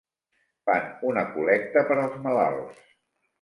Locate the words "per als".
1.91-2.17